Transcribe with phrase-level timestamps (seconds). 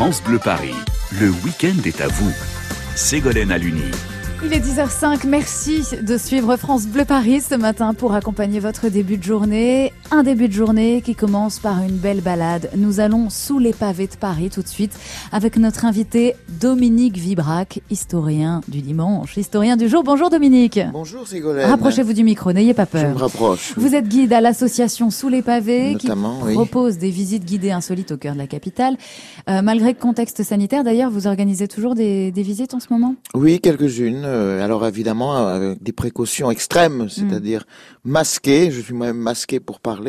[0.00, 0.72] France Bleu Paris,
[1.20, 2.32] le week-end est à vous.
[2.96, 3.90] Ségolène Aluni.
[4.42, 9.18] Il est 10h05, merci de suivre France Bleu Paris ce matin pour accompagner votre début
[9.18, 9.92] de journée.
[10.12, 12.68] Un début de journée qui commence par une belle balade.
[12.76, 14.92] Nous allons sous les pavés de Paris tout de suite
[15.30, 20.02] avec notre invité Dominique Vibrac, historien du dimanche, historien du jour.
[20.02, 20.80] Bonjour Dominique.
[20.92, 21.70] Bonjour Ségolène.
[21.70, 23.02] Rapprochez-vous du micro, n'ayez pas peur.
[23.02, 23.72] Je me rapproche.
[23.76, 26.54] Vous êtes guide à l'association Sous les pavés Notamment, qui oui.
[26.54, 28.96] propose des visites guidées insolites au cœur de la capitale.
[29.48, 33.14] Euh, malgré le contexte sanitaire, d'ailleurs, vous organisez toujours des, des visites en ce moment?
[33.34, 34.22] Oui, quelques-unes.
[34.24, 37.64] Euh, alors évidemment, avec des précautions extrêmes, c'est-à-dire
[38.04, 39.99] masqué, je suis même masqué pour parler,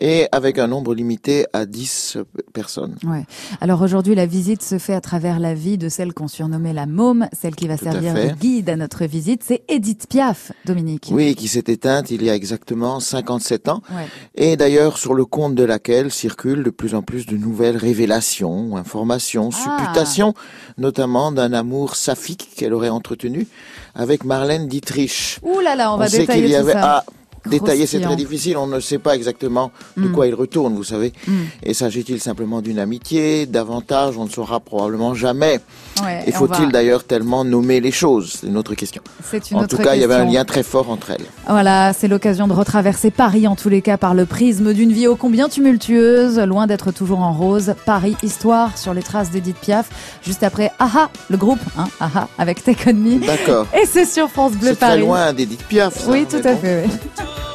[0.00, 2.18] et avec un nombre limité à 10
[2.52, 2.96] personnes.
[3.04, 3.24] Ouais.
[3.60, 6.86] Alors aujourd'hui, la visite se fait à travers la vie de celle qu'on surnommait la
[6.86, 9.42] môme, celle qui va Tout servir de guide à notre visite.
[9.44, 11.08] C'est Edith Piaf, Dominique.
[11.12, 14.06] Oui, qui s'est éteinte il y a exactement 57 ans, Ouais.
[14.34, 18.76] et d'ailleurs sur le compte de laquelle circulent de plus en plus de nouvelles révélations,
[18.76, 19.76] informations, Ah.
[19.78, 20.34] supputations,
[20.78, 23.46] notamment d'un amour saphique qu'elle aurait entretenu
[23.94, 25.38] avec Marlène Dietrich.
[25.42, 27.04] Ouh là là, on, va sait détailler qu'il y tout avait ça.
[27.06, 27.12] ah,
[27.46, 30.12] détailler c'est très difficile, on ne sait pas exactement de Mm.
[30.12, 31.12] quoi il retourne, vous savez.
[31.26, 31.32] Mm.
[31.62, 35.60] Et s'agit-il simplement d'une amitié, davantage, on ne saura probablement jamais.
[36.04, 38.38] Ouais, Et faut-il va- d'ailleurs tellement nommer les choses?
[38.40, 39.02] C'est une autre question.
[39.30, 40.32] C'est une En autre tout cas, il y avait un question.
[40.38, 41.24] lien très fort entre elles.
[41.48, 45.06] Voilà, c'est l'occasion de retraverser Paris en tous les cas par le prisme d'une vie
[45.06, 47.74] ô combien tumultueuse, loin d'être toujours en rose.
[47.86, 49.88] Paris Histoire sur les traces d'Edith Piaf,
[50.22, 53.26] juste après Aha, le groupe, hein, Aha, avec Take On Me.
[53.26, 53.66] D'accord.
[53.74, 55.00] Et c'est sur France Bleu C'est très Paris.
[55.00, 55.98] loin d'Edith Piaf.
[55.98, 56.58] ça, Oui, tout à bon.
[56.60, 56.84] fait.
[56.86, 56.92] oui.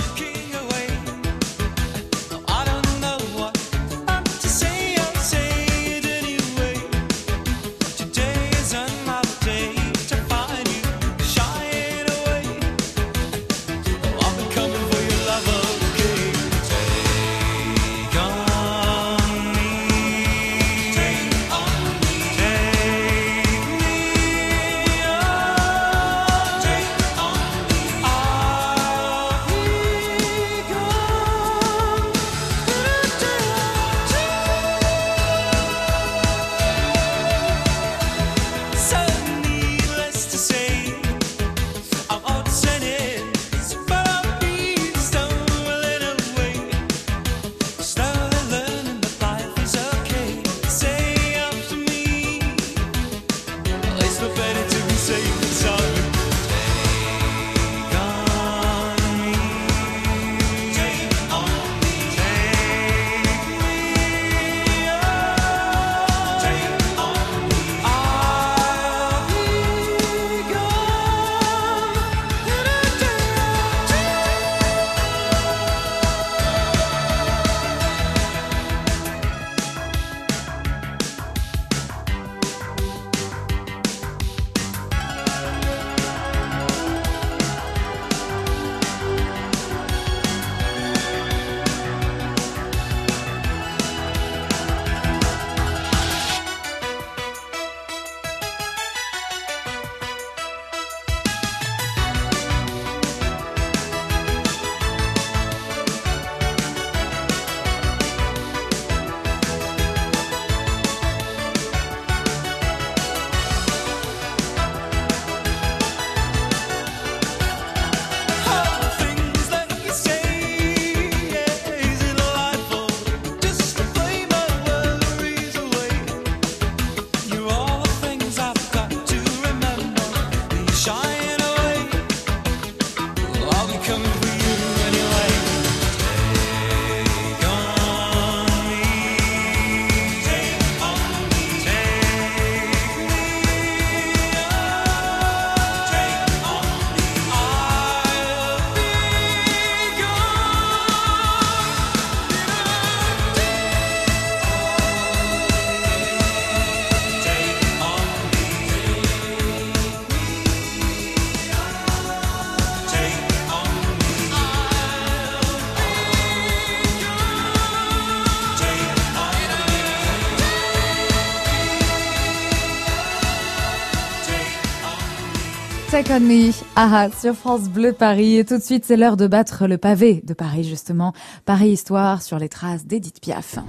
[175.95, 178.37] Take on me, Aha, sur France Bleu Paris.
[178.37, 181.13] Et tout de suite, c'est l'heure de battre le pavé de Paris, justement.
[181.45, 183.59] Paris Histoire sur les traces d'Edith Piaf.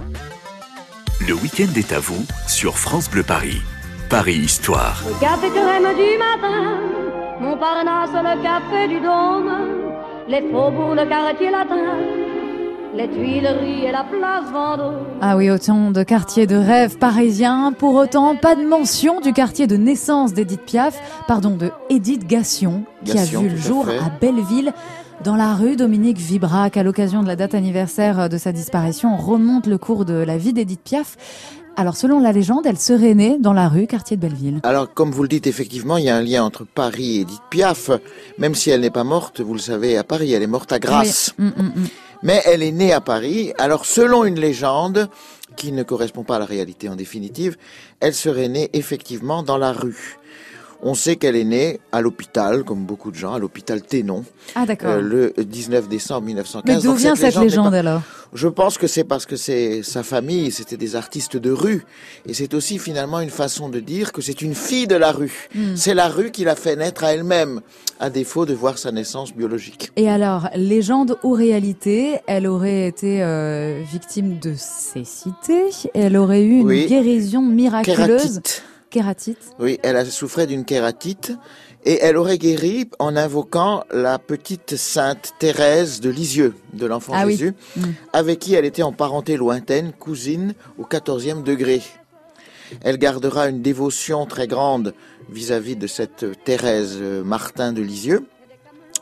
[1.25, 3.61] Le week-end est à vous sur France Bleu Paris.
[4.09, 5.01] Paris Histoire.
[5.07, 6.81] Le café crème du matin,
[7.39, 9.53] Montparnasse, le café du Dôme,
[10.27, 11.95] les faubourgs, le quartier latin,
[12.97, 15.05] les Tuileries et la place Vendôme.
[15.21, 17.71] Ah oui, autant de quartiers de rêve parisiens.
[17.71, 22.85] Pour autant, pas de mention du quartier de naissance d'Edith Piaf, pardon, de Edith Gassion,
[23.05, 24.73] qui Gassion, a vu le jour à Belleville.
[25.23, 29.17] Dans la rue, Dominique Vibrac, à l'occasion de la date anniversaire de sa disparition, on
[29.17, 31.17] remonte le cours de la vie d'Edith Piaf.
[31.79, 34.59] Alors, selon la légende, elle serait née dans la rue, quartier de Belleville.
[34.63, 37.41] Alors, comme vous le dites, effectivement, il y a un lien entre Paris et Edith
[37.51, 37.91] Piaf.
[38.39, 40.79] Même si elle n'est pas morte, vous le savez, à Paris, elle est morte à
[40.79, 41.35] Grasse.
[41.37, 41.45] Oui.
[41.45, 41.87] Mm, mm, mm.
[42.23, 43.53] Mais elle est née à Paris.
[43.59, 45.07] Alors, selon une légende,
[45.57, 47.57] qui ne correspond pas à la réalité en définitive,
[47.99, 50.17] elle serait née effectivement dans la rue.
[50.83, 54.23] On sait qu'elle est née à l'hôpital, comme beaucoup de gens, à l'hôpital Ténon,
[54.55, 54.91] Ah, d'accord.
[54.91, 55.01] euh,
[55.35, 56.75] le 19 décembre 1915.
[56.75, 58.01] Mais d'où vient cette légende alors
[58.33, 61.83] Je pense que c'est parce que c'est sa famille, c'était des artistes de rue.
[62.27, 65.47] Et c'est aussi finalement une façon de dire que c'est une fille de la rue.
[65.55, 65.75] Hmm.
[65.75, 67.61] C'est la rue qui l'a fait naître à elle-même,
[67.99, 69.91] à défaut de voir sa naissance biologique.
[69.95, 75.63] Et alors, légende ou réalité, elle aurait été euh, victime de cécité.
[75.95, 76.85] Elle aurait eu une Oui.
[76.87, 77.95] guérison miraculeuse.
[78.07, 78.63] Kératite.
[78.89, 79.37] Kératite.
[79.59, 81.33] Oui, elle a souffert d'une kératite
[81.85, 87.25] et elle aurait guéri en invoquant la petite sainte Thérèse de Lisieux, de l'enfant Ah
[87.25, 87.33] oui.
[87.33, 87.81] Jésus, Mm.
[88.13, 91.81] avec qui elle était en parenté lointaine, cousine au 14e degré.
[92.81, 94.93] Elle gardera une dévotion très grande
[95.29, 98.25] vis-à-vis de cette Thérèse euh, Martin de Lisieux,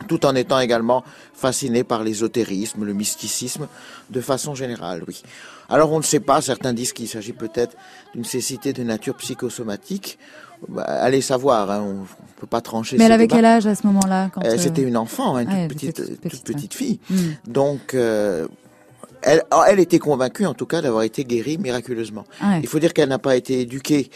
[0.08, 1.04] tout en étant également
[1.34, 3.68] fascinée par l'ésotérisme, le mysticisme,
[4.10, 5.24] de façon générale, oui.
[5.70, 7.76] Alors on ne sait pas, certains disent qu'il s'agit peut-être
[8.14, 10.18] d'une cécité de nature psychosomatique.
[10.70, 12.06] Bah, allez savoir, hein, on ne
[12.40, 13.36] peut pas trancher Mais elle avait débat.
[13.38, 15.96] quel âge à ce moment-là Euh, euh, C'était une enfant, hein, une ah, toute, petite,
[15.98, 17.00] petite- toute petite, petite fille.
[17.10, 17.16] hmm.
[17.48, 18.48] Donc, euh,
[19.25, 22.24] elle, elle était convaincue, en tout cas, d'avoir été guérie miraculeusement.
[22.42, 22.60] Ouais.
[22.62, 24.10] Il faut dire qu'elle n'a pas été éduquée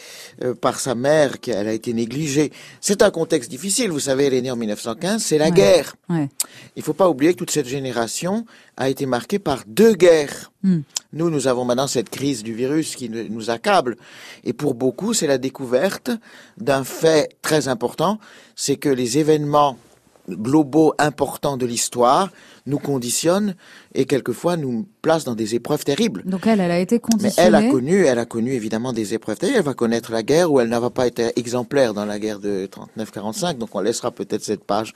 [0.44, 2.52] euh, par sa mère, qu'elle a été négligée.
[2.80, 3.92] C'est un contexte difficile.
[3.92, 5.52] Vous savez, elle est née en 1915, c'est la Ouais.
[5.52, 5.96] guerre.
[6.10, 6.30] Ouais.
[6.76, 8.46] Il faut pas oublier que toute cette génération
[8.78, 10.52] a été marquée par deux guerres.
[10.64, 10.82] Hmm.
[11.12, 13.98] Nous, nous avons maintenant cette crise du virus qui nous accable.
[14.44, 16.12] Et pour beaucoup, c'est la découverte
[16.58, 18.20] d'un fait très important,
[18.56, 19.78] c'est que les événements
[20.30, 22.30] globaux importants de l'histoire
[22.68, 23.56] nous conditionnent
[23.96, 26.24] et quelquefois nous placent dans des épreuves terribles.
[26.26, 27.48] Donc elle, elle a été Mais conditionnée.
[27.48, 29.58] elle a connu, elle a connu évidemment des épreuves terribles.
[29.60, 32.70] Elle va connaître la guerre où elle n'a pas été exemplaire dans la guerre de
[32.98, 33.58] 39-45.
[33.58, 34.94] Donc on laissera peut-être cette page.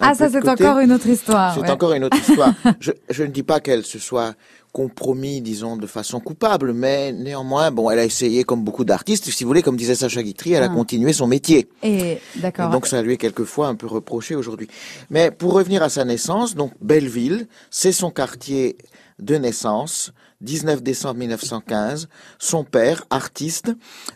[0.00, 1.54] ah, ça c'est encore une autre histoire.
[1.54, 1.70] C'est ouais.
[1.70, 2.52] encore une autre histoire.
[2.80, 4.34] je, je ne dis pas qu'elle se soit
[4.72, 9.44] compromis, disons, de façon coupable, mais néanmoins, bon, elle a essayé, comme beaucoup d'artistes, si
[9.44, 10.74] vous voulez, comme disait Sacha Guitry, elle a Ah.
[10.74, 11.68] continué son métier.
[11.82, 12.70] Et d'accord.
[12.70, 14.68] donc ça lui est quelquefois un peu reproché aujourd'hui.
[15.10, 21.18] Mais pour revenir à sa naissance, donc Belleville, c'est son quartier de naissance, 19 décembre
[21.20, 22.08] 1915.
[22.38, 23.72] Son père, artiste,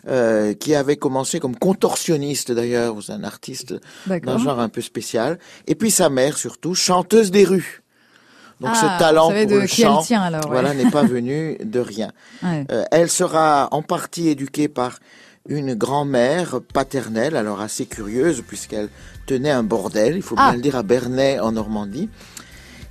[0.07, 3.75] euh, qui avait commencé comme contorsionniste d'ailleurs, un artiste
[4.07, 5.39] d'un genre un peu spécial.
[5.67, 7.83] Et puis sa mère surtout, chanteuse des rues.
[8.59, 10.45] Donc Ah, ce talent vous savez pour de le chant, elle tient alors.
[10.45, 10.51] ouais.
[10.51, 12.11] voilà, n'est pas venu de rien.
[12.43, 12.65] Ouais.
[12.71, 14.99] Euh, elle sera en partie éduquée par
[15.47, 18.89] une grand-mère paternelle, alors assez curieuse, puisqu'elle
[19.27, 20.47] tenait un bordel, il faut Ah.
[20.49, 22.09] bien le dire, à Bernay, en Normandie.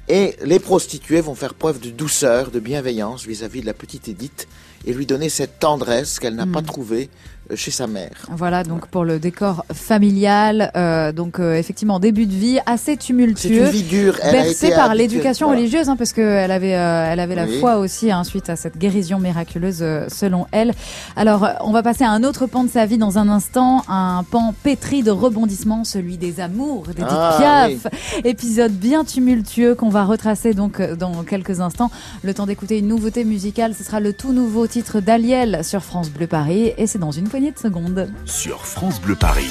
[0.08, 4.46] Et les prostituées vont faire preuve de douceur, de bienveillance vis-à-vis de la petite Édith
[4.86, 6.52] et lui donner cette tendresse qu'elle n'a Hmm.
[6.52, 7.08] pas trouvée
[7.45, 8.10] euh, chez sa mère.
[8.30, 10.70] Voilà donc pour le décor familial.
[10.76, 13.64] euh, donc euh, effectivement début de vie assez C'est une tumultueux.
[13.64, 14.16] vie dure.
[14.22, 15.60] Elle a bercée par l'éducation voilà.
[15.60, 17.58] religieuse, hein, parce qu'elle avait, euh, elle avait la Oui.
[17.60, 20.72] foi aussi hein, suite à cette guérison miraculeuse euh, selon elle.
[21.16, 23.82] Alors, euh, on va passer à un autre pan de sa vie dans un instant,
[23.88, 27.36] un pan pétri de rebondissements, celui des amours d'Edith Ah,
[27.68, 27.92] Piaf.
[28.24, 31.90] Épisode bien tumultueux qu'on va retracer donc euh, dans quelques instants.
[32.22, 36.10] Le temps d'écouter une nouveauté musicale, ce sera le tout nouveau titre d'Aliel sur France
[36.10, 38.08] Bleu Paris, et c'est dans une poignée de secondes.
[38.24, 39.50] Sur France Bleu Paris.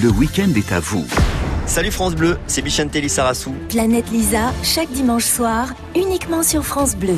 [0.00, 1.04] Le week-end est à vous.
[1.66, 3.52] Salut France Bleu, c'est Bichente Lissarassou.
[3.70, 7.16] Planète Lisa, chaque dimanche soir, uniquement sur France Bleu.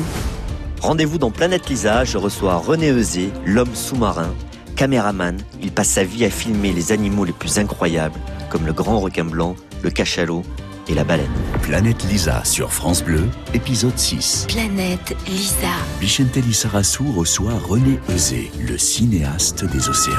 [0.81, 4.33] Rendez-vous dans Planète Lisa, je reçois René Eusé, l'homme sous-marin,
[4.75, 5.37] caméraman.
[5.61, 9.25] Il passe sa vie à filmer les animaux les plus incroyables, comme le grand requin
[9.25, 10.41] blanc, le cachalot
[10.87, 11.31] et la baleine.
[11.61, 14.47] Planète Lisa sur France Bleu, épisode 6.
[14.47, 15.67] Planète Lisa.
[15.99, 20.13] Bichente Lissarassou reçoit René Eusé, le cinéaste des océans.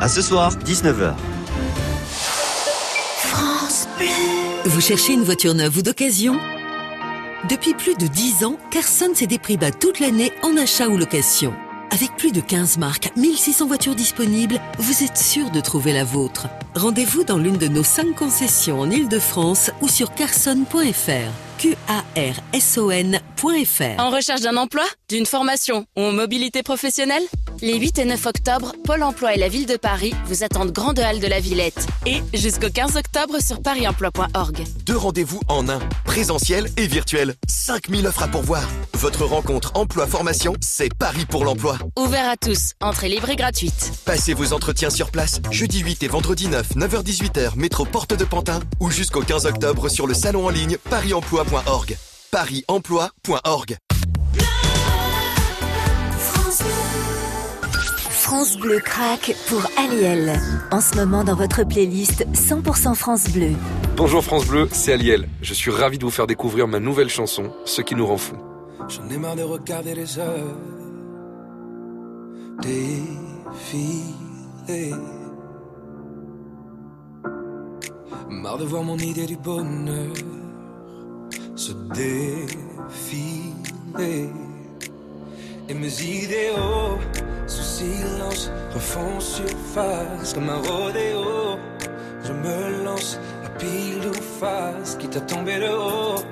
[0.00, 1.14] À ce soir, 19h.
[3.18, 4.06] France Bleu.
[4.66, 6.38] Vous cherchez une voiture neuve ou d'occasion?
[7.48, 10.96] Depuis plus de 10 ans, Carson s'est des prix bas toute l'année en achat ou
[10.96, 11.54] location.
[11.92, 16.46] Avec plus de 15 marques, 1600 voitures disponibles, vous êtes sûr de trouver la vôtre.
[16.76, 21.32] Rendez-vous dans l'une de nos 5 concessions en Ile-de-France ou sur carson.fr.
[23.98, 27.22] En recherche d'un emploi, d'une formation ou en mobilité professionnelle
[27.62, 30.98] Les 8 et 9 octobre, Pôle emploi et la ville de Paris vous attendent Grande
[30.98, 31.86] Halle de la Villette.
[32.04, 34.64] Et jusqu'au 15 octobre sur parisemploi.org.
[34.84, 37.34] Deux rendez-vous en un, présentiel et virtuel.
[37.48, 38.68] 5000 offres à pourvoir.
[38.94, 41.78] Votre rencontre emploi-formation, c'est Paris pour l'emploi.
[41.98, 43.92] Ouvert à tous, entrée libre et gratuite.
[44.04, 48.60] Passez vos entretiens sur place, jeudi 8 et vendredi 9, 9h-18h, métro Porte de Pantin,
[48.80, 51.96] ou jusqu'au 15 octobre sur le salon en ligne parisemploi.org.
[52.30, 53.76] parisemploi.org.
[58.10, 60.38] France Bleu craque pour Aliel.
[60.70, 63.52] En ce moment dans votre playlist 100% France Bleu.
[63.96, 65.28] Bonjour France Bleu, c'est Aliel.
[65.42, 68.38] Je suis ravi de vous faire découvrir ma nouvelle chanson, Ce qui nous rend fous.
[68.88, 70.56] J'en ai marre de regarder les heures
[72.60, 73.84] défiler.
[78.28, 80.12] Marre de voir mon idée du bonheur
[81.56, 83.40] se défiler.
[85.68, 86.98] Et mes idéaux,
[87.46, 91.58] sous silence, refont surface comme un rodéo.
[92.24, 96.22] Je me lance à pile ou face, quitte à tomber de haut,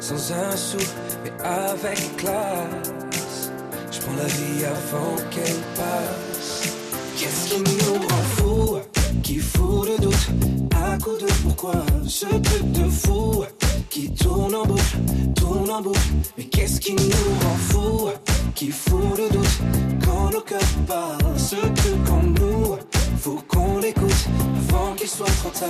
[0.00, 0.78] sans un sou,
[1.24, 3.52] mais avec classe.
[3.90, 6.72] Je prends la vie avant qu'elle passe.
[7.16, 8.78] Qu'est-ce qui nous rend fous,
[9.22, 10.28] qui fout le doute,
[10.74, 13.44] à coup de pourquoi ce truc de fou
[13.90, 14.96] qui tourne en boucle,
[15.34, 15.98] tourne en boucle.
[16.36, 17.00] Mais qu'est-ce qui nous
[17.42, 18.08] rend fous,
[18.54, 19.58] qui fout le doute
[20.04, 22.76] quand nos cœurs parlent, ce truc en nous,
[23.18, 24.28] faut qu'on l'écoute
[24.70, 25.68] avant qu'il soit trop tard.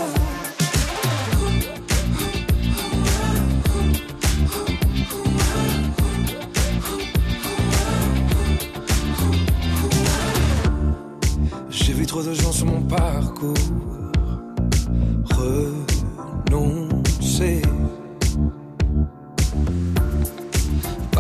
[11.70, 13.54] J'ai vu trop de gens sur mon parcours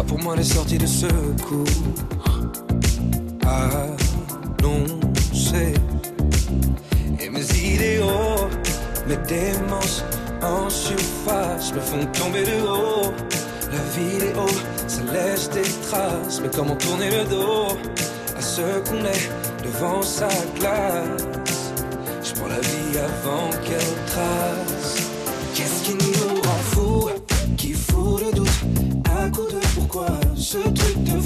[0.08, 1.66] pour moi les sorties de secours
[4.66, 4.94] annoncées.
[7.20, 8.48] Et mes idéaux,
[9.06, 10.02] mes démences
[10.42, 13.12] en surface me font tomber de haut.
[13.70, 14.46] La vidéo,
[14.86, 17.76] ça laisse des traces, mais comment tourner le dos
[18.36, 19.28] à ce qu'on est
[19.62, 21.72] devant sa glace?
[22.24, 24.77] Je prends la vie avant qu'elle trace.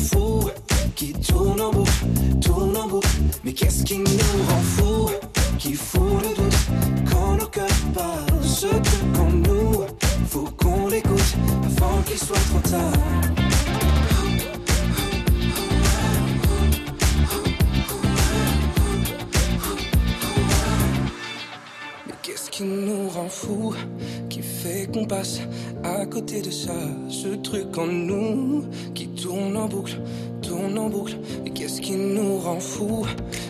[0.02, 0.50] Fou
[0.94, 1.90] qui tourne en boucle,
[2.40, 3.09] tourne en boucle.
[3.44, 5.11] Mais qu'est-ce qui nous rend fous,
[5.59, 6.59] qui fout le doute
[7.11, 9.85] quand nos cœurs parlent, ce truc en nous,
[10.28, 12.92] faut qu'on l'écoute avant qu'il soit trop tard.
[22.52, 23.75] Qui nous rend fous
[24.28, 25.40] Qui fait qu'on passe
[25.82, 26.75] à côté de ça
[27.09, 28.66] Ce truc en nous
[29.32, 29.98] tourne en boucle,
[30.42, 31.16] tourne en boucle.
[31.42, 33.06] Mais qu'est-ce qui nous rend fous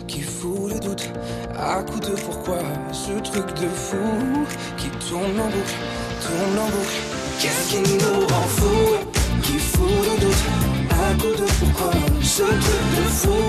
[0.07, 1.09] Qui fout le doute?
[1.57, 2.59] À coup de pourquoi
[2.93, 3.97] Ce truc de fou?
[4.77, 5.75] Qui tourne en boucle,
[6.21, 6.99] tourne en boucle.
[7.37, 8.95] Qu'est-ce qui nous rend fous
[9.41, 10.43] Qui fout le doute?
[10.89, 13.43] À coup de pourquoi Ce truc de fou?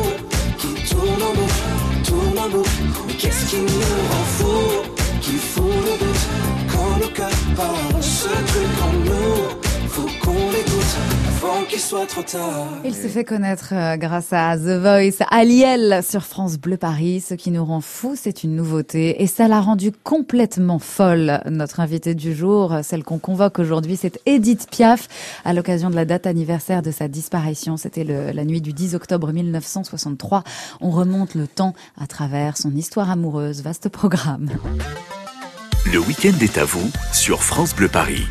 [0.58, 1.62] Qui tourne en boucle,
[2.04, 2.70] tourne en boucle.
[3.06, 6.24] Mais qu'est-ce qui nous rend fous Qui fout le doute?
[6.72, 10.96] Quand le cœur parle Ce truc en nous, faut qu'on l'écoute
[11.36, 16.02] avant qu'il soit trop tard Il s'est fait connaître euh, grâce à The Voice, Aliel
[16.02, 17.20] sur France Bleu Paris.
[17.20, 21.40] Ce qui nous rend fou, c'est une nouveauté et ça l'a rendu complètement folle.
[21.48, 25.06] Notre invitée du jour, celle qu'on convoque aujourd'hui, c'est Edith Piaf
[25.44, 27.76] à l'occasion de la date anniversaire de sa disparition.
[27.76, 30.42] C'était la nuit du 10 octobre 1963.
[30.80, 33.62] On remonte le temps à travers son histoire amoureuse.
[33.62, 34.50] Vaste programme.
[35.92, 38.24] Le week-end est à vous sur France Bleu Paris.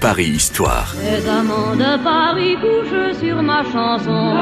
[0.00, 0.94] Paris Histoire.
[1.02, 4.34] Les amants de Paris couchent sur ma chanson.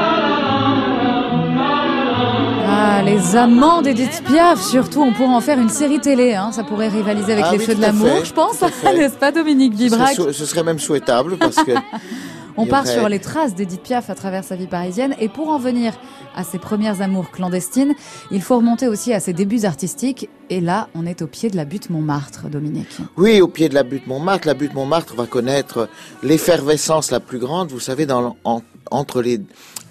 [2.71, 6.33] Ah, les amants d'Edith Piaf, surtout, on pourrait en faire une série télé.
[6.33, 6.51] Hein.
[6.51, 8.61] Ça pourrait rivaliser avec Ah les oui, feux de l'amour, je pense.
[8.83, 11.71] N'est-ce pas, Dominique Ce Bibrac sou- ce serait même souhaitable parce que
[12.57, 15.15] On part sur les traces d'Edith Piaf à travers sa vie parisienne.
[15.19, 15.93] Et pour en venir
[16.35, 17.93] à ses premières amours clandestines,
[18.31, 20.29] il faut remonter aussi à ses débuts artistiques.
[20.49, 22.97] Et là, on est au pied de la butte Montmartre, Dominique.
[23.17, 25.87] Oui, au pied de la butte Montmartre, la butte Montmartre va connaître
[26.23, 29.39] l'effervescence la plus grande, vous savez, dans, en- entre les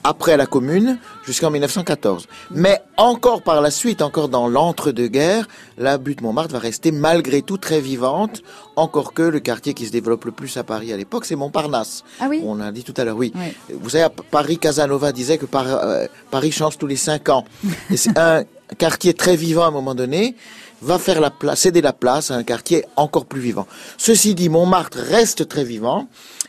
[0.05, 2.27] après la Commune jusqu'en 1914.
[2.51, 7.59] Mais encore par la suite, encore dans l'entre-deux-guerres, la butte Montmartre va rester malgré tout
[7.59, 8.43] très vivante,
[8.77, 12.05] encore que le quartier qui se développe le plus à Paris à l'époque, c'est Montparnasse.
[12.21, 13.33] Ah oui On a dit tout à l'heure, oui.
[13.35, 13.77] Oui.
[13.81, 17.45] Vous savez, à Paris, Casanova disait que euh, Paris change tous les cinq ans.
[17.91, 18.45] Et c'est un
[18.77, 20.37] quartier très vivant à un moment donné
[20.83, 23.67] va faire la place, céder la place à un quartier encore plus vivant.
[23.97, 26.09] Ceci dit, Montmartre reste très vivant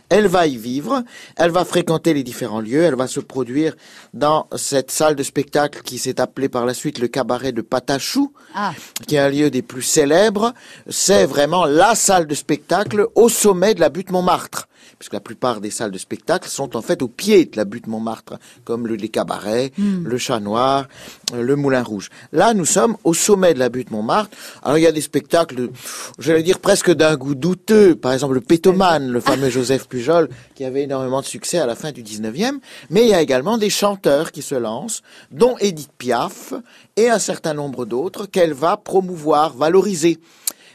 [0.10, 1.04] Elle va y vivre,
[1.36, 3.76] elle va fréquenter les différents lieux, elle va se produire
[4.14, 8.34] dans cette salle de spectacle qui s'est appelée par la suite le cabaret de Patachou,
[8.56, 8.74] Ah,
[9.08, 10.54] qui est un lieu des plus célèbres.
[10.90, 14.69] C'est vraiment la salle de spectacle au sommet de la butte Montmartre.
[14.98, 17.88] Puisque la plupart des salles de spectacle sont en fait au pied de la butte
[17.88, 20.88] Montmartre, comme le, les cabarets, le Chat Noir,
[21.34, 22.10] euh, le Moulin Rouge.
[22.32, 24.36] Là, nous sommes au sommet de la butte Montmartre.
[24.64, 25.70] Alors, il y a des spectacles,
[26.18, 27.96] j'allais dire presque d'un goût douteux.
[27.96, 31.76] Par exemple, le Pétomane, le fameux Joseph Pujol, qui avait énormément de succès à la
[31.76, 32.60] fin du 19e.
[32.90, 36.54] Mais il y a également des chanteurs qui se lancent, dont Edith Piaf
[36.96, 40.20] et un certain nombre d'autres qu'elle va promouvoir, valoriser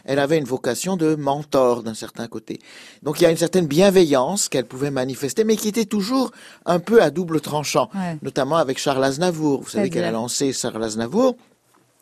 [0.04, 2.60] elle avait une vocation de mentor d'un certain côté.
[3.02, 6.30] Donc il y a une certaine bienveillance qu'elle pouvait manifester, mais qui était toujours
[6.66, 8.18] un peu à double tranchant, Ouais.
[8.22, 9.62] notamment avec Charles Aznavour.
[9.62, 11.36] Vous savez qu'elle a lancé Charles Aznavour.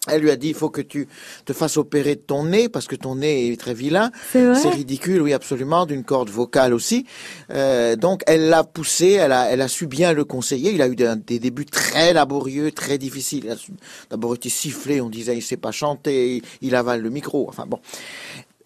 [0.09, 1.07] Elle lui a dit, il faut que tu
[1.45, 4.11] te fasses opérer de ton nez, parce que ton nez est très vilain.
[4.33, 7.07] C'est ridicule, oui, absolument, d'une corde vocale aussi.
[7.51, 10.73] Euh, donc, elle l'a poussé, elle a, elle a su bien le conseiller.
[10.73, 13.45] Il a eu des, des débuts très laborieux, très difficiles.
[13.45, 13.57] Il a
[14.11, 17.79] d'abord été sifflé, on disait, il sait pas chanter, il avale le micro, enfin bon.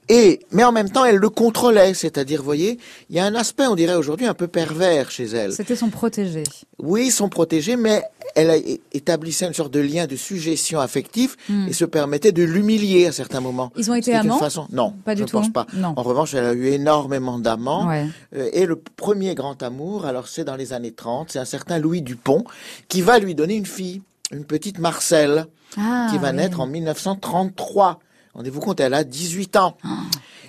[0.09, 2.79] Et, mais en même temps, elle le contrôlait, c'est-à-dire, vous voyez,
[3.11, 5.53] il y a un aspect, on dirait aujourd'hui, un peu pervers chez elle.
[5.53, 6.45] c'était son protégé.
[6.79, 8.03] Oui, ils sont protégés, mais
[8.37, 11.67] elle établissait une sorte de lien de suggestion affectif Hmm.
[11.69, 13.73] et se permettait de l'humilier à certains moments.
[13.77, 15.67] Ils ont été amants façon- Non, Pas du je tout, pense pas.
[15.75, 15.95] non.
[15.97, 17.89] En revanche, elle a eu énormément d'amants.
[17.89, 18.07] Ouais.
[18.37, 21.79] Euh, et le premier grand amour, alors c'est dans les années 30, c'est un certain
[21.79, 22.45] Louis Dupont
[22.89, 25.47] qui va lui donner une fille, une petite Marcelle,
[25.79, 26.37] Ah, qui va oui.
[26.37, 27.99] naître en 1933.
[28.37, 29.77] Rendez-vous compte, elle a 18 ans.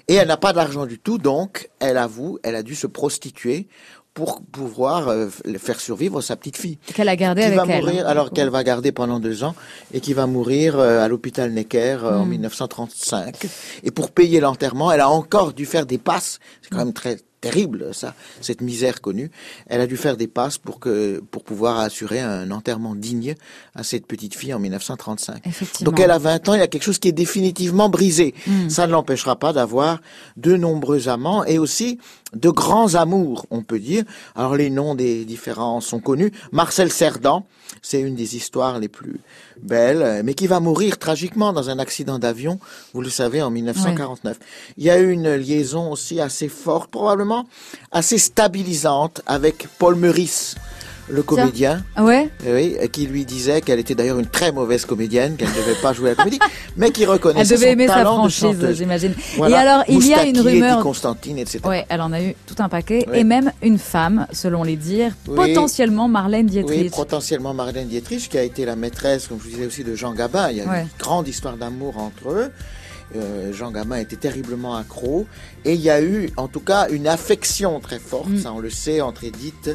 [0.10, 3.68] Et elle n'a pas d'argent du tout, donc elle avoue, elle a dû se prostituer
[4.14, 5.30] pour pouvoir euh,
[5.60, 6.80] faire survivre sa petite fille.
[6.94, 7.82] Qu'elle a gardé Qui avec va elle.
[7.82, 9.54] mourir, hein, alors qu'elle va garder pendant deux ans,
[9.94, 12.30] et qui va mourir euh, à l'hôpital Necker euh, en Mm.
[12.30, 13.48] 1935.
[13.84, 16.40] Et pour payer l'enterrement, elle a encore dû faire des passes.
[16.62, 19.30] C'est quand même très terrible, ça, cette misère connue.
[19.68, 23.36] Elle a dû faire des passes pour que, pour pouvoir assurer un enterrement digne
[23.76, 25.46] à cette petite fille en 1935.
[25.46, 25.92] Effectivement.
[25.92, 28.34] Donc elle a 20 ans, il y a quelque chose qui est définitivement brisé.
[28.48, 28.70] Mm.
[28.70, 30.02] Ça ne l'empêchera pas d'avoir
[30.36, 32.00] de nombreux amants et aussi
[32.34, 34.04] de grands amours, on peut dire.
[34.36, 36.32] Alors les noms des différents sont connus.
[36.52, 37.46] Marcel Cerdan,
[37.82, 39.20] c'est une des histoires les plus
[39.62, 42.60] belles, mais qui va mourir tragiquement dans un accident d'avion,
[42.94, 44.38] vous le savez, en 1949.
[44.78, 47.48] Il y a eu une liaison aussi assez forte, probablement
[47.92, 50.56] assez stabilisante avec Paul Meurice,
[51.10, 51.84] le comédien.
[51.96, 55.54] Ah ouais Oui, qui lui disait qu'elle était d'ailleurs une très mauvaise comédienne, qu'elle ne
[55.56, 56.40] devait pas jouer à la comédie,
[56.78, 59.14] mais qui reconnaissait Elle devait son aimer sa talent franchise, j'imagine.
[59.38, 59.56] Voilà.
[59.56, 60.74] Et alors, il y a une rumeur.
[60.76, 61.60] Eddie Constantine, etc.
[61.66, 63.06] Ouais, elle en a eu tout un paquet.
[63.10, 63.20] Oui.
[63.20, 65.36] Et même une femme, selon les dires, Oui.
[65.36, 66.92] potentiellement Marlène Oui, Dietrich.
[66.92, 70.14] potentiellement Marlène Dietrich, qui a été la maîtresse, comme je vous disais aussi, de Jean
[70.14, 70.50] Gabin.
[70.52, 70.82] Il y a Ouais.
[70.82, 72.52] une grande histoire d'amour entre eux.
[73.16, 75.26] Euh, Jean Gabin était terriblement accro.
[75.64, 78.38] Et il y a eu, en tout cas, une affection très forte, Mm.
[78.40, 79.70] ça on le sait, entre Edith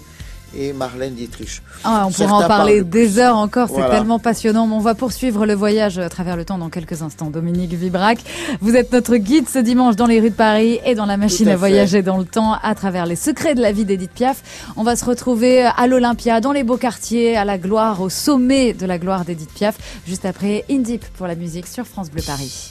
[0.57, 1.63] et Marlène Dietrich.
[1.85, 3.91] Ah, on pourra en parler des heures encore, c'est Voilà.
[3.97, 4.67] tellement passionnant.
[4.67, 7.31] Mais on va poursuivre le voyage à travers le temps dans quelques instants.
[7.31, 8.19] Dominique Vibrac,
[8.61, 11.49] vous êtes notre guide ce dimanche dans les rues de Paris et dans la machine
[11.49, 14.43] à voyager dans le temps à travers les secrets de la vie d'Edith Piaf.
[14.77, 18.73] On va se retrouver à l'Olympia, dans les beaux quartiers, à la gloire, au sommet
[18.75, 22.71] de la gloire d'Edith Piaf, juste après Indip pour la musique sur France Bleu Paris.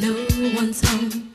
[0.00, 0.12] No
[0.56, 1.30] one's home.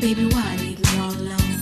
[0.00, 1.60] Baby, why leave me all alone?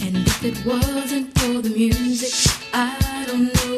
[0.00, 3.77] And if it wasn't for the music, I don't know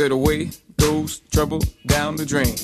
[0.00, 2.54] Said away goes trouble down the drain.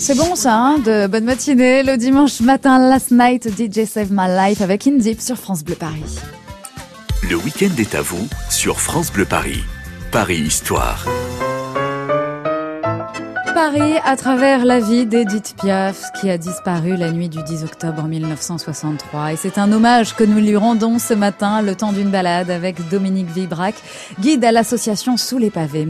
[0.00, 4.26] C'est bon ça, hein, de bonne matinée le dimanche matin, Last Night, DJ Save My
[4.26, 6.18] Life avec Indip sur France Bleu Paris.
[7.30, 9.62] Le week-end est à vous sur France Bleu Paris.
[10.10, 11.06] Paris Histoire.
[13.56, 18.02] Paris à travers la vie d'Edith Piaf qui a disparu la nuit du 10 octobre
[18.02, 19.32] 1963.
[19.32, 22.86] Et c'est un hommage que nous lui rendons ce matin, le temps d'une balade avec
[22.90, 23.74] Dominique Vibrac,
[24.20, 25.88] guide à l'association Sous les pavés.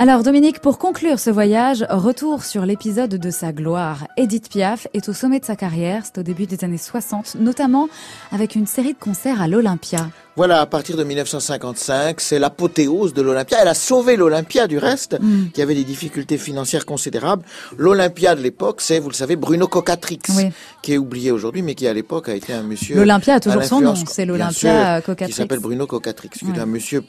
[0.00, 4.06] Alors Dominique, pour conclure ce voyage, retour sur l'épisode de sa gloire.
[4.16, 7.88] Edith Piaf est au sommet de sa carrière, c'est au début des années 60, notamment
[8.30, 10.08] avec une série de concerts à l'Olympia.
[10.36, 13.58] Voilà, à partir de 1955, c'est l'apothéose de l'Olympia.
[13.60, 15.46] Elle a sauvé l'Olympia du reste, Mm.
[15.52, 17.42] qui avait des difficultés financières considérables.
[17.76, 20.44] L'Olympia de l'époque, c'est, vous le savez, Bruno Cocatrix, Oui.
[20.80, 22.94] qui est oublié aujourd'hui, mais qui à l'époque a été un monsieur...
[22.94, 25.32] L'Olympia a toujours son nom, c'est l'Olympia sûr, Cocatrix.
[25.32, 27.02] Qui s'appelle Bruno Cocatrix, qui est un monsieur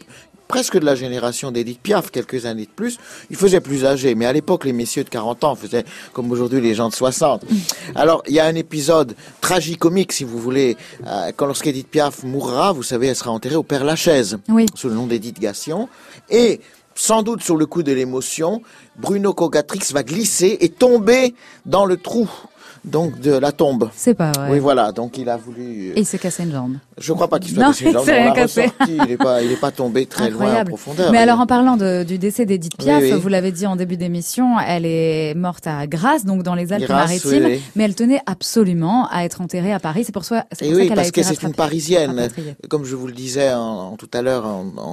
[0.49, 2.97] presque de la génération d'Edith Piaf, quelques années de plus.
[3.29, 6.59] Il faisait plus âgé, mais à l'époque, les messieurs de 40 ans faisaient comme aujourd'hui
[6.59, 7.43] les gens de 60.
[7.95, 12.71] Alors, il y a un épisode tragicomique, si vous voulez, euh, quand lorsqu'Edith Piaf mourra,
[12.73, 14.65] vous savez, elle sera enterrée au Père Lachaise, Oui.
[14.73, 15.88] sous le nom d'Edith Gassion.
[16.31, 16.59] Et
[16.95, 18.63] sans doute sur le coup de l'émotion,
[18.97, 21.35] Bruno Cocatrix va glisser et tomber
[21.67, 22.27] dans le trou
[22.85, 23.89] donc de la tombe.
[23.95, 24.49] C'est pas vrai.
[24.51, 24.91] Oui, voilà.
[24.91, 25.89] Donc il a voulu.
[25.89, 26.75] euh, Et il s'est cassé une jambe.
[26.97, 28.71] Je crois pas qu'il soit Non, cassé une il jambe, on cassé.
[28.87, 30.69] Il est pas, il est pas tombé très loin en Incroyable.
[30.69, 31.11] profondeur.
[31.11, 33.19] Mais alors en parlant de- du décès d'Edith Piaf, Oui, oui.
[33.19, 37.59] vous l'avez dit en début d'émission, elle est morte à Grasse, donc dans les Alpes-Maritimes,
[37.75, 40.03] mais elle tenait absolument à être enterrée à Paris.
[40.05, 42.29] C'est pour, ça- c'est pour ça oui, qu'elle a parce été que c'est une Parisienne,
[42.69, 44.45] comme je vous le disais en, en- tout à l'heure,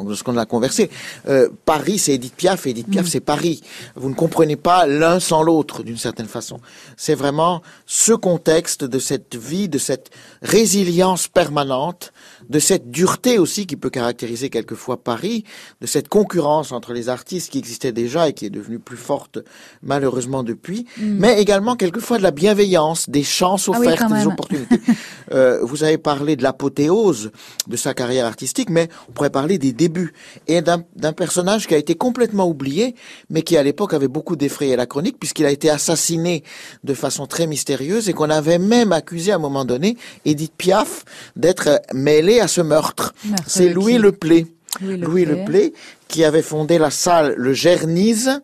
[0.06, 0.90] lorsqu'on a conversé.
[1.28, 3.08] Euh, Paris, c'est Edith Piaf, et Edith Piaf, Mm.
[3.08, 3.62] c'est Paris.
[3.94, 6.58] Vous ne comprenez pas l'un sans l'autre, d'une certaine façon.
[6.96, 10.10] C'est vraiment ce contexte de cette vie, de cette
[10.42, 12.12] résilience permanente,
[12.48, 15.44] de cette dureté aussi qui peut caractériser quelquefois Paris,
[15.80, 19.38] de cette concurrence entre les artistes qui existait déjà et qui est devenue plus forte
[19.82, 21.16] malheureusement depuis, Mm.
[21.18, 24.80] mais également quelquefois de la bienveillance, des chances Ah oui, offertes, des opportunités.
[25.32, 27.32] Euh, vous avez parlé de l'apothéose
[27.66, 30.12] de sa carrière artistique, mais on pourrait parler des débuts
[30.46, 32.94] et d'un d'un personnage qui a été complètement oublié,
[33.28, 36.44] mais qui à l'époque avait beaucoup défrayé la chronique puisqu'il a été assassiné
[36.84, 41.04] de façon très mystérieuse et qu'on avait même accusé à un moment donné Edith Piaf
[41.34, 43.14] d'être mêlée à ce meurtre.
[43.46, 44.46] C'est Louis qui Leplay.
[44.80, 45.24] Louis.
[45.24, 45.72] Leplay,
[46.08, 48.42] qui avait fondé la salle Le Gernise,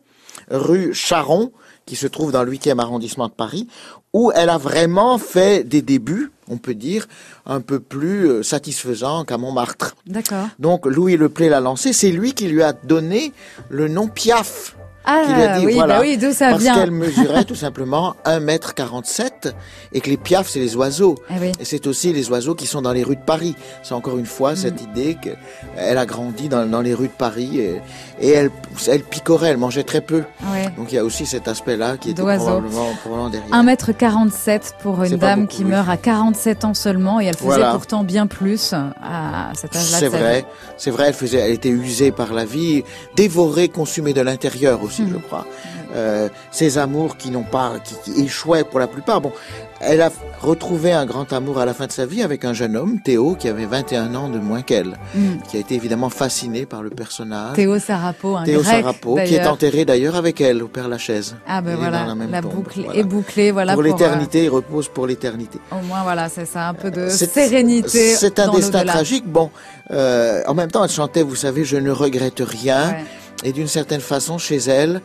[0.50, 1.52] rue Charon,
[1.86, 3.68] qui se trouve dans le 8e arrondissement de Paris,
[4.12, 7.06] où elle a vraiment fait des débuts, on peut dire,
[7.46, 9.94] un peu plus euh, satisfaisants qu'à Montmartre.
[10.06, 10.48] D'accord.
[10.58, 13.32] Donc Louis Leplay l'a lancé, c'est lui qui lui a donné
[13.68, 14.76] le nom Piaf.
[15.04, 16.74] Ah, qui lui a dit oui, voilà bah oui, d'où ça parce vient.
[16.74, 19.52] qu'elle mesurait tout simplement 1m47
[19.92, 21.52] et que les piafs c'est les oiseaux Ah oui.
[21.58, 23.56] et c'est aussi les oiseaux qui sont dans les rues de Paris.
[23.82, 24.90] C'est encore une fois cette Mm.
[24.90, 27.80] idée qu'elle a grandi dans, dans les rues de Paris et,
[28.20, 28.50] et elle,
[28.88, 30.22] elle picorait, elle mangeait très peu.
[30.52, 30.70] Ouais.
[30.76, 33.50] Donc il y a aussi cet aspect-là qui était probablement, probablement derrière.
[33.50, 35.70] 1m47 pour une dame beaucoup, qui oui.
[35.70, 37.72] meurt à 47 ans seulement et elle faisait Voilà.
[37.72, 39.98] pourtant bien plus à cet âge-là.
[39.98, 40.44] C'est vrai,
[40.76, 42.84] c'est vrai, elle faisait, elle était usée par la vie,
[43.16, 44.84] dévorée, consumée de l'intérieur Mm.
[44.92, 45.46] Aussi, je crois.
[45.94, 49.20] Euh, ces amours qui n'ont pas, qui, qui échouaient pour la plupart.
[49.20, 49.32] Bon,
[49.80, 52.76] elle a retrouvé un grand amour à la fin de sa vie avec un jeune
[52.76, 55.42] homme, Théo, qui avait 21 ans de moins qu'elle, Mm.
[55.48, 57.54] qui a été évidemment fasciné par le personnage.
[57.56, 61.36] Théo Sarapo, un Théo grec Sarapo, qui est enterré d'ailleurs avec elle au Père Lachaise.
[61.46, 62.98] Ah ben voilà, la tombe, boucle voilà.
[62.98, 65.58] est bouclée, voilà pour pour, l'éternité, il repose pour l'éternité.
[65.72, 68.14] euh, au moins voilà, c'est ça, un peu de sérénité.
[68.14, 69.26] C'est un dans destin tragique.
[69.26, 69.50] Bon,
[69.90, 72.90] euh, en même temps, elle chantait, vous savez, je ne regrette rien.
[72.90, 73.04] Ouais.
[73.44, 75.00] Et d'une certaine façon, chez elle,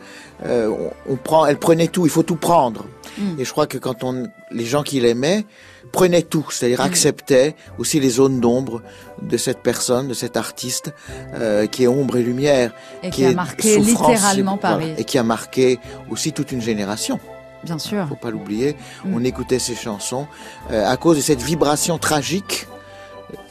[0.46, 0.68] euh,
[1.06, 2.06] on, on prend, elle prenait tout.
[2.06, 2.86] Il faut tout prendre.
[3.18, 3.40] Mm.
[3.40, 5.44] Et je crois que quand on, les gens qui l'aimaient
[5.90, 6.84] prenaient tout, c'est-à-dire Mm.
[6.84, 8.82] acceptaient aussi les zones d'ombre
[9.22, 10.92] de cette personne, de cet artiste
[11.34, 14.92] euh, qui est ombre et lumière, Et qui a est marqué littéralement Paris.
[14.98, 15.78] et qui a marqué
[16.10, 17.18] aussi toute une génération.
[17.64, 18.06] Bien sûr.
[18.08, 18.76] Faut pas l'oublier.
[19.04, 19.14] Mm.
[19.14, 20.26] On écoutait ses chansons
[20.70, 22.68] euh, à cause de cette vibration tragique.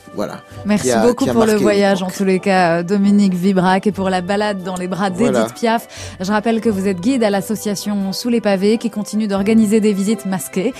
[0.07, 0.41] Euh, Voilà.
[0.65, 4.09] Merci a- beaucoup pour le voyage, en tous les cas, euh, Dominique Vibrac, et pour
[4.09, 5.45] la balade dans les bras d'Edith Voilà.
[5.49, 5.87] Piaf.
[6.19, 9.93] Je rappelle que vous êtes guide à l'association Sous les pavés, qui continue d'organiser des
[9.93, 10.73] visites masquées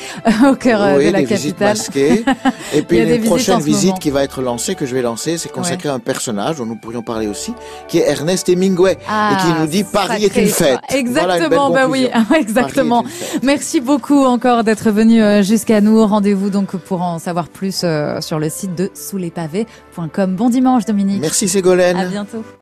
[0.49, 1.77] au cœur euh, oui, de la des visites capitale.
[1.77, 2.25] masquées.
[2.73, 5.51] Et puis une visites prochaine visite qui va être lancée, que je vais lancer, c'est
[5.51, 7.53] consacré à un personnage dont nous pourrions parler aussi,
[7.87, 10.47] qui est Ernest Hemingway, et Ah, qui nous dit Paris est une fête.
[10.47, 10.81] histoire.
[10.89, 12.07] Voilà une belle Exactement, bah oui,
[12.39, 13.03] exactement.
[13.43, 16.05] Merci beaucoup encore d'être venu euh, jusqu'à nous.
[16.05, 20.35] Rendez-vous donc pour en savoir plus euh, sur le site de souslespavés.com.
[20.35, 21.21] Bon dimanche, Dominique.
[21.21, 21.97] Merci Ségolène.
[21.97, 22.43] À bientôt.